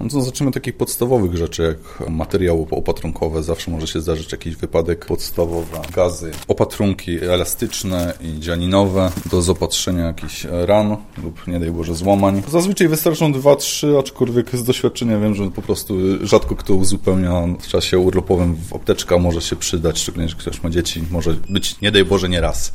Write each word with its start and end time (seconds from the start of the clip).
No 0.00 0.08
to 0.08 0.22
zaczniemy 0.22 0.48
od 0.48 0.54
takich 0.54 0.76
podstawowych 0.76 1.36
rzeczy, 1.36 1.62
jak 1.62 2.10
materiały 2.10 2.66
opatrunkowe. 2.70 3.42
Zawsze 3.42 3.70
może 3.70 3.86
się 3.86 4.00
zdarzyć 4.00 4.32
jakiś 4.32 4.56
wypadek. 4.56 5.06
Podstawowe 5.06 5.80
gazy, 5.94 6.30
opatrunki 6.48 7.24
elastyczne 7.24 8.14
i 8.20 8.40
dzianinowe 8.40 9.12
do 9.30 9.42
zaopatrzenia 9.42 10.06
jakichś 10.06 10.46
ran 10.50 10.96
lub 11.22 11.46
nie 11.46 11.60
daj 11.60 11.70
Boże 11.70 11.94
złamań. 11.94 12.42
Zazwyczaj 12.48 12.88
wystarczą 12.88 13.32
dwa, 13.32 13.56
trzy, 13.56 13.98
aczkolwiek 13.98 14.56
z 14.56 14.64
doświadczenia 14.64 15.18
wiem, 15.18 15.34
że 15.34 15.50
po 15.50 15.62
prostu 15.62 15.94
rzadko 16.26 16.56
kto 16.56 16.74
uzupełnia 16.74 17.42
w 17.60 17.66
czasie 17.66 17.98
urlopowym 17.98 18.54
w 18.54 18.74
apteczka 18.74 19.18
może 19.18 19.40
się 19.40 19.56
przydać, 19.56 19.98
szczególnie, 19.98 20.28
że 20.28 20.36
ktoś 20.36 20.62
ma 20.62 20.70
dzieci. 20.70 21.02
Może 21.10 21.34
być, 21.50 21.80
nie 21.80 21.90
daj 21.92 22.04
Boże, 22.04 22.28
nie 22.28 22.40
raz. 22.40 22.68